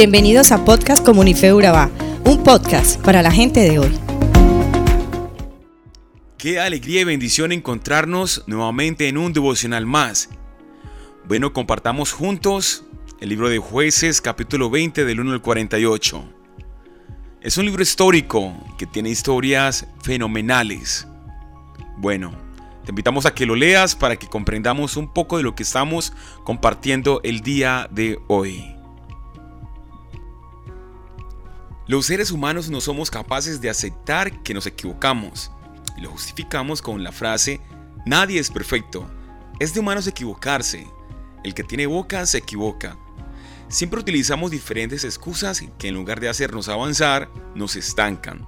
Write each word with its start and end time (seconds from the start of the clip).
Bienvenidos 0.00 0.50
a 0.50 0.64
Podcast 0.64 1.04
Comunife 1.04 1.52
Urabá, 1.52 1.90
un 2.24 2.42
podcast 2.42 2.98
para 3.02 3.20
la 3.20 3.30
gente 3.30 3.60
de 3.60 3.78
hoy. 3.78 4.00
Qué 6.38 6.58
alegría 6.58 7.02
y 7.02 7.04
bendición 7.04 7.52
encontrarnos 7.52 8.42
nuevamente 8.46 9.08
en 9.08 9.18
un 9.18 9.34
devocional 9.34 9.84
más. 9.84 10.30
Bueno, 11.28 11.52
compartamos 11.52 12.12
juntos 12.12 12.82
el 13.20 13.28
libro 13.28 13.50
de 13.50 13.58
jueces 13.58 14.22
capítulo 14.22 14.70
20 14.70 15.04
del 15.04 15.20
1 15.20 15.32
al 15.32 15.42
48. 15.42 16.24
Es 17.42 17.58
un 17.58 17.66
libro 17.66 17.82
histórico 17.82 18.54
que 18.78 18.86
tiene 18.86 19.10
historias 19.10 19.86
fenomenales. 20.02 21.06
Bueno, 21.98 22.32
te 22.86 22.92
invitamos 22.92 23.26
a 23.26 23.34
que 23.34 23.44
lo 23.44 23.54
leas 23.54 23.96
para 23.96 24.16
que 24.16 24.28
comprendamos 24.28 24.96
un 24.96 25.12
poco 25.12 25.36
de 25.36 25.42
lo 25.42 25.54
que 25.54 25.62
estamos 25.62 26.14
compartiendo 26.42 27.20
el 27.22 27.42
día 27.42 27.86
de 27.92 28.18
hoy. 28.28 28.79
Los 31.90 32.06
seres 32.06 32.30
humanos 32.30 32.70
no 32.70 32.80
somos 32.80 33.10
capaces 33.10 33.60
de 33.60 33.68
aceptar 33.68 34.44
que 34.44 34.54
nos 34.54 34.64
equivocamos 34.64 35.50
y 35.96 36.02
lo 36.02 36.10
justificamos 36.12 36.80
con 36.80 37.02
la 37.02 37.10
frase 37.10 37.60
nadie 38.06 38.38
es 38.38 38.48
perfecto. 38.48 39.10
Es 39.58 39.74
de 39.74 39.80
humanos 39.80 40.06
equivocarse. 40.06 40.86
El 41.42 41.52
que 41.52 41.64
tiene 41.64 41.86
boca 41.86 42.24
se 42.26 42.38
equivoca. 42.38 42.96
Siempre 43.66 43.98
utilizamos 43.98 44.52
diferentes 44.52 45.02
excusas 45.02 45.64
que 45.80 45.88
en 45.88 45.94
lugar 45.96 46.20
de 46.20 46.28
hacernos 46.28 46.68
avanzar, 46.68 47.28
nos 47.56 47.74
estancan. 47.74 48.46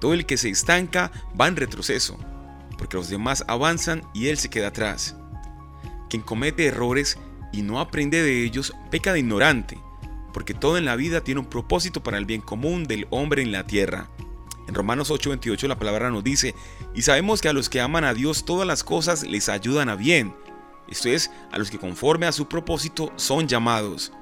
Todo 0.00 0.14
el 0.14 0.24
que 0.24 0.38
se 0.38 0.48
estanca 0.48 1.12
va 1.38 1.48
en 1.48 1.56
retroceso, 1.56 2.16
porque 2.78 2.96
los 2.96 3.10
demás 3.10 3.44
avanzan 3.48 4.00
y 4.14 4.28
él 4.28 4.38
se 4.38 4.48
queda 4.48 4.68
atrás. 4.68 5.14
Quien 6.08 6.22
comete 6.22 6.64
errores 6.64 7.18
y 7.52 7.60
no 7.60 7.80
aprende 7.80 8.22
de 8.22 8.44
ellos 8.44 8.72
peca 8.90 9.12
de 9.12 9.18
ignorante 9.18 9.78
porque 10.36 10.52
todo 10.52 10.76
en 10.76 10.84
la 10.84 10.96
vida 10.96 11.22
tiene 11.22 11.40
un 11.40 11.46
propósito 11.46 12.02
para 12.02 12.18
el 12.18 12.26
bien 12.26 12.42
común 12.42 12.84
del 12.84 13.06
hombre 13.08 13.40
en 13.40 13.52
la 13.52 13.64
tierra. 13.64 14.10
En 14.68 14.74
Romanos 14.74 15.10
8:28 15.10 15.66
la 15.66 15.78
palabra 15.78 16.10
nos 16.10 16.22
dice, 16.22 16.54
y 16.94 17.00
sabemos 17.00 17.40
que 17.40 17.48
a 17.48 17.54
los 17.54 17.70
que 17.70 17.80
aman 17.80 18.04
a 18.04 18.12
Dios 18.12 18.44
todas 18.44 18.66
las 18.66 18.84
cosas 18.84 19.22
les 19.22 19.48
ayudan 19.48 19.88
a 19.88 19.96
bien, 19.96 20.34
esto 20.88 21.08
es, 21.08 21.30
a 21.50 21.56
los 21.56 21.70
que 21.70 21.78
conforme 21.78 22.26
a 22.26 22.32
su 22.32 22.48
propósito 22.48 23.14
son 23.16 23.48
llamados. 23.48 24.12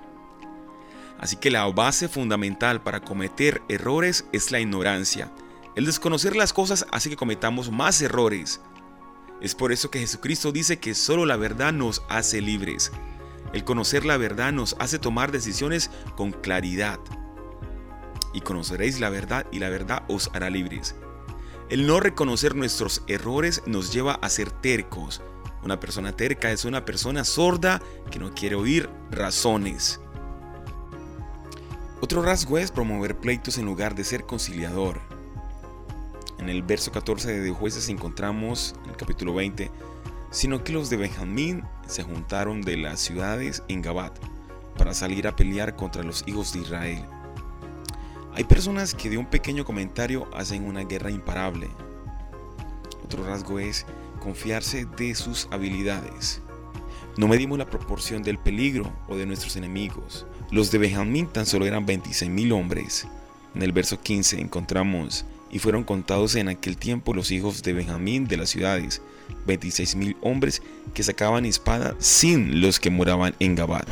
Así 1.19 1.35
que 1.35 1.51
la 1.51 1.67
base 1.67 2.09
fundamental 2.09 2.81
para 2.81 3.01
cometer 3.01 3.61
errores 3.69 4.25
es 4.31 4.53
la 4.53 4.61
ignorancia. 4.61 5.33
El 5.75 5.85
desconocer 5.85 6.37
las 6.37 6.53
cosas 6.53 6.87
hace 6.93 7.11
que 7.11 7.17
cometamos 7.17 7.73
más 7.73 8.01
errores. 8.01 8.61
Es 9.41 9.57
por 9.57 9.73
eso 9.73 9.91
que 9.91 9.99
Jesucristo 9.99 10.53
dice 10.53 10.79
que 10.79 10.95
solo 10.95 11.27
la 11.27 11.37
verdad 11.37 11.73
nos 11.73 12.05
hace 12.09 12.41
libres. 12.41 12.93
El 13.55 13.63
conocer 13.63 14.05
la 14.05 14.17
verdad 14.17 14.53
nos 14.53 14.75
hace 14.81 14.99
tomar 14.99 15.31
decisiones 15.31 15.89
con 16.17 16.33
claridad. 16.33 16.99
Y 18.33 18.41
conoceréis 18.41 18.99
la 18.99 19.11
verdad 19.11 19.47
y 19.53 19.61
la 19.61 19.69
verdad 19.69 20.03
os 20.09 20.29
hará 20.35 20.51
libres. 20.51 20.97
El 21.71 21.87
no 21.87 22.01
reconocer 22.01 22.57
nuestros 22.57 23.03
errores 23.07 23.63
nos 23.65 23.93
lleva 23.93 24.15
a 24.15 24.29
ser 24.29 24.51
tercos. 24.51 25.23
Una 25.63 25.79
persona 25.79 26.17
terca 26.17 26.51
es 26.51 26.65
una 26.65 26.85
persona 26.85 27.23
sorda 27.23 27.81
que 28.11 28.19
no 28.19 28.35
quiere 28.35 28.57
oír 28.57 28.91
razones. 29.13 30.01
Otro 32.01 32.23
rasgo 32.23 32.59
es 32.59 32.73
promover 32.73 33.17
pleitos 33.17 33.57
en 33.57 33.67
lugar 33.67 33.95
de 33.95 34.03
ser 34.03 34.25
conciliador. 34.25 35.01
En 36.39 36.49
el 36.49 36.65
verso 36.65 36.91
14 36.91 37.41
de 37.41 37.51
Jueces 37.53 37.89
encontramos, 37.89 38.75
en 38.83 38.91
el 38.91 38.97
capítulo 38.97 39.33
20, 39.33 39.71
sino 40.35 40.65
que 40.65 40.73
los 40.73 40.91
de 40.91 40.97
Benjamín 40.97 41.63
se 41.87 42.03
juntaron 42.03 42.61
de 42.61 42.77
las 42.77 42.99
ciudades 42.99 43.63
en 43.69 43.83
Gabat 43.83 44.19
para 44.77 44.93
salir 44.93 45.29
a 45.29 45.37
pelear 45.37 45.77
contra 45.77 46.03
los 46.03 46.25
hijos 46.27 46.53
de 46.53 46.59
Israel. 46.59 47.05
Hay 48.35 48.43
personas 48.43 48.95
que 48.95 49.09
de 49.09 49.17
un 49.17 49.27
pequeño 49.27 49.65
comentario 49.65 50.29
hacen 50.35 50.67
una 50.67 50.83
guerra 50.83 51.13
imparable. 51.13 51.69
Otro 53.05 53.25
rasgo 53.25 53.61
es 53.61 53.87
confiarse 54.19 54.87
de 54.87 55.15
sus 55.15 55.47
habilidades. 55.53 56.43
No 57.17 57.29
medimos 57.29 57.57
la 57.57 57.71
proporción 57.71 58.25
del 58.25 58.39
peligro 58.39 58.93
o 59.07 59.17
de 59.17 59.27
nuestros 59.27 59.55
enemigos. 59.55 60.27
Los 60.51 60.73
de 60.73 60.79
Benjamín 60.79 61.29
tan 61.29 61.47
solo 61.47 61.65
eran 61.65 61.87
26 61.87 62.29
mil 62.29 62.51
hombres. 62.51 63.07
En 63.55 63.63
el 63.63 63.71
verso 63.71 64.01
15 64.01 64.41
encontramos, 64.41 65.27
y 65.55 65.61
fueron 65.61 65.85
contados 65.85 66.35
en 66.35 66.49
aquel 66.49 66.77
tiempo 66.77 67.15
los 67.15 67.31
hijos 67.31 67.63
de 67.63 67.73
Benjamín 67.73 68.27
de 68.27 68.37
las 68.37 68.51
ciudades, 68.51 69.01
26 69.47 69.95
mil 69.95 70.17
hombres 70.21 70.61
que 70.93 71.05
sacaban 71.05 71.47
espada 71.47 71.95
sin 72.01 72.61
los 72.61 72.81
que 72.81 72.91
moraban 72.91 73.37
en 73.39 73.55
Gabad, 73.55 73.85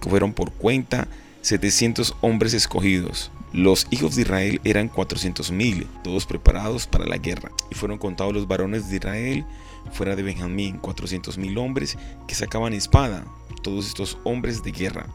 que 0.00 0.08
fueron 0.08 0.32
por 0.32 0.52
cuenta 0.52 1.06
700 1.42 2.16
hombres 2.22 2.54
escogidos. 2.54 3.30
Los 3.52 3.86
hijos 3.90 4.16
de 4.16 4.22
Israel 4.22 4.60
eran 4.64 4.88
400 4.88 5.52
mil, 5.52 5.86
todos 6.02 6.24
preparados 6.24 6.86
para 6.86 7.04
la 7.04 7.18
guerra, 7.18 7.52
y 7.70 7.74
fueron 7.74 7.98
contados 7.98 8.32
los 8.32 8.48
varones 8.48 8.88
de 8.88 8.96
Israel 8.96 9.44
fuera 9.92 10.16
de 10.16 10.22
Benjamín, 10.22 10.78
400 10.78 11.36
mil 11.36 11.58
hombres 11.58 11.98
que 12.26 12.34
sacaban 12.34 12.72
espada, 12.72 13.26
todos 13.62 13.86
estos 13.86 14.16
hombres 14.24 14.62
de 14.62 14.72
guerra. 14.72 15.06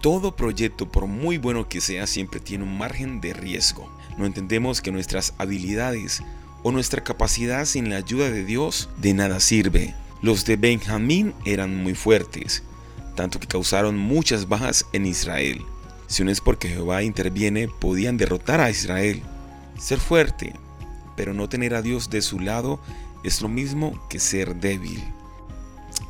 Todo 0.00 0.34
proyecto, 0.34 0.90
por 0.90 1.06
muy 1.06 1.36
bueno 1.36 1.68
que 1.68 1.82
sea, 1.82 2.06
siempre 2.06 2.40
tiene 2.40 2.64
un 2.64 2.78
margen 2.78 3.20
de 3.20 3.34
riesgo. 3.34 3.86
No 4.16 4.24
entendemos 4.24 4.80
que 4.80 4.90
nuestras 4.90 5.34
habilidades 5.36 6.22
o 6.62 6.72
nuestra 6.72 7.04
capacidad 7.04 7.66
sin 7.66 7.90
la 7.90 7.96
ayuda 7.96 8.30
de 8.30 8.44
Dios 8.44 8.88
de 8.96 9.12
nada 9.12 9.40
sirve. 9.40 9.94
Los 10.22 10.46
de 10.46 10.56
Benjamín 10.56 11.34
eran 11.44 11.76
muy 11.76 11.94
fuertes, 11.94 12.62
tanto 13.14 13.38
que 13.40 13.46
causaron 13.46 13.98
muchas 13.98 14.48
bajas 14.48 14.86
en 14.94 15.04
Israel. 15.04 15.62
Si 16.06 16.24
no 16.24 16.30
es 16.30 16.40
porque 16.40 16.68
Jehová 16.68 17.02
interviene, 17.02 17.68
podían 17.68 18.16
derrotar 18.16 18.60
a 18.60 18.70
Israel. 18.70 19.22
Ser 19.78 20.00
fuerte, 20.00 20.54
pero 21.14 21.34
no 21.34 21.50
tener 21.50 21.74
a 21.74 21.82
Dios 21.82 22.08
de 22.08 22.22
su 22.22 22.40
lado, 22.40 22.80
es 23.22 23.42
lo 23.42 23.48
mismo 23.48 24.00
que 24.08 24.18
ser 24.18 24.56
débil. 24.56 25.02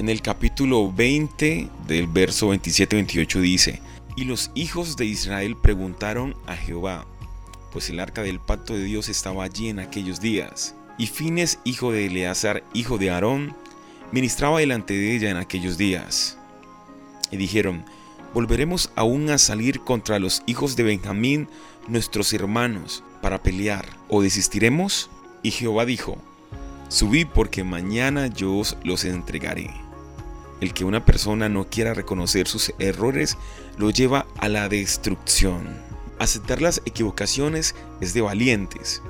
En 0.01 0.09
el 0.09 0.23
capítulo 0.23 0.91
20 0.91 1.69
del 1.87 2.07
verso 2.07 2.55
27-28 2.55 3.41
dice, 3.43 3.83
y 4.17 4.25
los 4.25 4.51
hijos 4.55 4.97
de 4.97 5.05
Israel 5.05 5.59
preguntaron 5.61 6.35
a 6.47 6.57
Jehová, 6.57 7.05
pues 7.71 7.91
el 7.91 8.01
arca 8.01 8.23
del 8.23 8.41
pacto 8.41 8.73
de 8.73 8.83
Dios 8.83 9.11
estaba 9.11 9.45
allí 9.45 9.69
en 9.69 9.79
aquellos 9.79 10.19
días. 10.23 10.75
Y 10.97 11.07
Fines, 11.07 11.59
hijo 11.65 11.93
de 11.93 12.07
Eleazar, 12.07 12.65
hijo 12.73 12.97
de 12.97 13.11
Aarón, 13.11 13.55
ministraba 14.11 14.61
delante 14.61 14.95
de 14.95 15.15
ella 15.15 15.29
en 15.29 15.37
aquellos 15.37 15.77
días. 15.77 16.39
Y 17.31 17.37
dijeron, 17.37 17.85
volveremos 18.33 18.91
aún 18.97 19.29
a 19.29 19.37
salir 19.37 19.81
contra 19.81 20.19
los 20.19 20.43
hijos 20.47 20.77
de 20.77 20.83
Benjamín, 20.83 21.47
nuestros 21.89 22.33
hermanos, 22.33 23.05
para 23.21 23.43
pelear, 23.43 23.85
o 24.09 24.23
desistiremos? 24.23 25.11
Y 25.43 25.51
Jehová 25.51 25.85
dijo, 25.85 26.17
subí 26.89 27.27
porque 27.27 27.65
mañana 27.65 28.29
yo 28.29 28.57
os 28.57 28.79
los 28.83 29.05
entregaré. 29.05 29.90
El 30.61 30.75
que 30.75 30.85
una 30.85 31.05
persona 31.05 31.49
no 31.49 31.69
quiera 31.69 31.95
reconocer 31.95 32.47
sus 32.47 32.75
errores 32.79 33.37
lo 33.79 33.91
lleva 33.91 34.27
a 34.39 34.49
la 34.49 34.69
destrucción. 34.69 35.81
Aceptar 36.19 36.61
las 36.61 36.83
equivocaciones 36.85 37.75
es 38.01 38.13
de 38.13 38.21
valientes. 38.21 39.03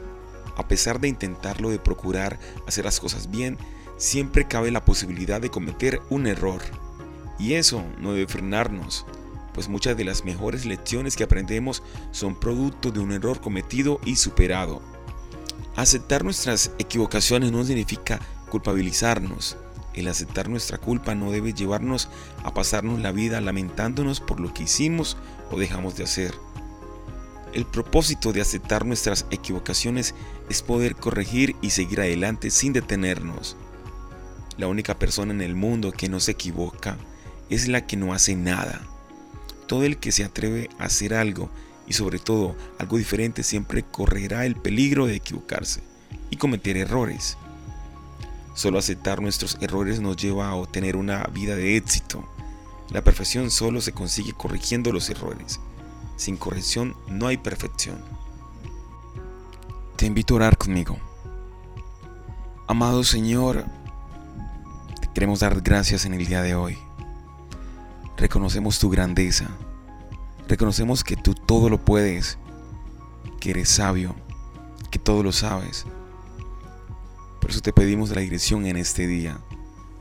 A 0.56 0.69
pesar 0.69 1.00
de 1.00 1.09
intentarlo, 1.09 1.71
de 1.71 1.81
procurar 1.81 2.38
hacer 2.69 2.84
las 2.84 3.00
cosas 3.00 3.31
bien, 3.31 3.59
siempre 3.97 4.47
cabe 4.47 4.71
la 4.71 4.84
posibilidad 4.84 5.41
de 5.41 5.50
cometer 5.50 6.00
un 6.09 6.28
error. 6.28 6.62
Y 7.38 7.55
eso 7.55 7.84
no 7.99 8.12
debe 8.12 8.28
frenarnos, 8.28 9.06
pues 9.53 9.69
muchas 9.69 9.97
de 9.97 10.05
las 10.05 10.25
mejores 10.25 10.67
lecciones 10.67 11.17
que 11.17 11.25
aprendemos 11.25 11.82
son 12.12 12.38
producto 12.38 12.93
de 12.93 13.00
un 13.00 13.12
error 13.12 13.41
cometido 13.41 14.00
y 14.05 14.17
superado. 14.17 14.81
Aceptar 15.75 16.22
nuestras 16.22 16.72
equivocaciones 16.78 17.50
no 17.50 17.65
significa 17.65 18.21
culpabilizarnos. 18.50 19.56
El 19.94 20.08
aceptar 20.08 20.48
nuestra 20.48 20.78
culpa 20.78 21.14
no 21.14 21.30
debe 21.30 21.52
llevarnos 21.52 22.08
a 22.44 22.54
pasarnos 22.54 23.00
la 23.00 23.12
vida 23.12 23.40
lamentándonos 23.40 24.20
por 24.20 24.40
lo 24.40 24.54
que 24.54 24.64
hicimos 24.64 25.16
o 25.50 25.58
dejamos 25.58 25.96
de 25.96 26.04
hacer. 26.04 26.34
El 27.52 27.66
propósito 27.66 28.32
de 28.32 28.40
aceptar 28.40 28.87
nuestras 28.87 29.26
equivocaciones 29.31 30.14
es 30.48 30.62
poder 30.62 30.94
corregir 30.94 31.56
y 31.60 31.70
seguir 31.70 32.00
adelante 32.00 32.50
sin 32.50 32.72
detenernos. 32.72 33.56
La 34.56 34.69
única 34.69 34.98
persona 34.98 35.32
en 35.32 35.40
el 35.40 35.56
mundo 35.56 35.90
que 35.90 36.08
no 36.08 36.20
se 36.20 36.32
equivoca 36.32 36.96
es 37.48 37.66
la 37.66 37.86
que 37.86 37.96
no 37.96 38.12
hace 38.12 38.36
nada. 38.36 38.81
Todo 39.66 39.82
el 39.82 39.98
que 39.98 40.12
se 40.12 40.22
atreve 40.22 40.70
a 40.78 40.84
hacer 40.84 41.14
algo 41.14 41.50
y 41.88 41.94
sobre 41.94 42.20
todo 42.20 42.54
algo 42.78 42.98
diferente 42.98 43.43
siempre 43.43 43.82
correrá 43.82 44.46
el 44.46 44.54
peligro 44.54 45.06
de 45.06 45.16
equivocarse 45.16 45.82
y 46.31 46.36
cometer 46.36 46.76
errores. 46.76 47.36
Solo 48.60 48.78
aceptar 48.78 49.22
nuestros 49.22 49.56
errores 49.62 50.02
nos 50.02 50.18
lleva 50.18 50.50
a 50.50 50.54
obtener 50.54 50.94
una 50.94 51.24
vida 51.32 51.56
de 51.56 51.78
éxito. 51.78 52.22
La 52.90 53.02
perfección 53.02 53.50
solo 53.50 53.80
se 53.80 53.92
consigue 53.92 54.34
corrigiendo 54.34 54.92
los 54.92 55.08
errores. 55.08 55.60
Sin 56.16 56.36
corrección 56.36 56.94
no 57.08 57.26
hay 57.26 57.38
perfección. 57.38 58.04
Te 59.96 60.04
invito 60.04 60.34
a 60.34 60.36
orar 60.36 60.58
conmigo. 60.58 60.98
Amado 62.68 63.02
Señor, 63.02 63.64
te 65.00 65.08
queremos 65.14 65.40
dar 65.40 65.58
gracias 65.62 66.04
en 66.04 66.12
el 66.12 66.26
día 66.26 66.42
de 66.42 66.54
hoy. 66.54 66.76
Reconocemos 68.18 68.78
tu 68.78 68.90
grandeza. 68.90 69.48
Reconocemos 70.48 71.02
que 71.02 71.16
tú 71.16 71.34
todo 71.34 71.70
lo 71.70 71.82
puedes, 71.82 72.36
que 73.40 73.52
eres 73.52 73.70
sabio, 73.70 74.14
que 74.90 74.98
todo 74.98 75.22
lo 75.22 75.32
sabes. 75.32 75.86
Por 77.50 77.55
eso 77.56 77.62
te 77.62 77.73
pedimos 77.73 78.11
la 78.11 78.20
dirección 78.20 78.64
en 78.64 78.76
este 78.76 79.08
día. 79.08 79.37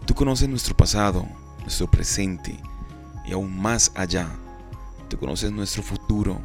Tú 0.06 0.14
conoces 0.14 0.48
nuestro 0.48 0.78
pasado, 0.78 1.26
nuestro 1.62 1.90
presente 1.90 2.56
y 3.26 3.32
aún 3.32 3.60
más 3.60 3.92
allá. 3.96 4.30
Tú 5.10 5.18
conoces 5.18 5.52
nuestro 5.52 5.82
futuro, 5.82 6.40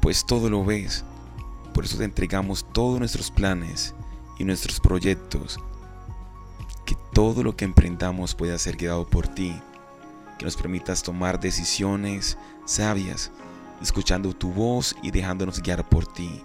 pues 0.00 0.24
todo 0.24 0.48
lo 0.48 0.64
ves. 0.64 1.04
Por 1.74 1.84
eso 1.84 1.98
te 1.98 2.04
entregamos 2.04 2.64
todos 2.72 3.00
nuestros 3.00 3.32
planes 3.32 3.92
y 4.38 4.44
nuestros 4.44 4.78
proyectos. 4.78 5.58
Que 6.86 6.96
todo 7.12 7.42
lo 7.42 7.56
que 7.56 7.64
emprendamos 7.64 8.36
pueda 8.36 8.56
ser 8.56 8.76
guiado 8.76 9.04
por 9.04 9.26
ti. 9.26 9.60
Que 10.38 10.44
nos 10.44 10.54
permitas 10.54 11.02
tomar 11.02 11.40
decisiones 11.40 12.38
sabias, 12.66 13.32
escuchando 13.82 14.32
tu 14.32 14.52
voz 14.52 14.94
y 15.02 15.10
dejándonos 15.10 15.60
guiar 15.60 15.88
por 15.88 16.06
ti. 16.06 16.40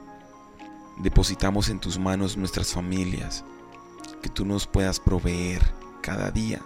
Depositamos 0.98 1.70
en 1.70 1.80
tus 1.80 1.98
manos 1.98 2.38
nuestras 2.38 2.74
familias, 2.74 3.44
que 4.22 4.30
tú 4.30 4.46
nos 4.46 4.68
puedas 4.68 5.00
proveer 5.00 5.62
cada 6.02 6.32
día. 6.32 6.62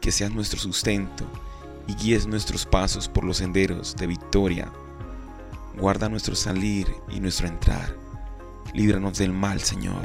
Que 0.00 0.12
seas 0.12 0.32
nuestro 0.32 0.58
sustento 0.58 1.24
y 1.86 1.94
guíes 1.94 2.26
nuestros 2.26 2.64
pasos 2.64 3.08
por 3.08 3.24
los 3.24 3.38
senderos 3.38 3.96
de 3.96 4.06
victoria. 4.06 4.72
Guarda 5.76 6.08
nuestro 6.08 6.34
salir 6.34 6.94
y 7.08 7.20
nuestro 7.20 7.48
entrar. 7.48 7.96
Líbranos 8.74 9.18
del 9.18 9.32
mal, 9.32 9.60
Señor. 9.60 10.04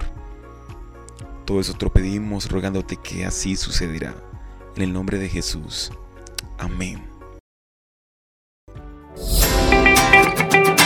Todo 1.45 1.59
eso 1.59 1.73
te 1.73 1.89
pedimos 1.89 2.49
rogándote 2.49 2.97
que 2.97 3.25
así 3.25 3.55
sucederá. 3.55 4.15
En 4.75 4.81
el 4.81 4.93
nombre 4.93 5.19
de 5.19 5.29
Jesús. 5.29 5.91
Amén. 6.57 7.14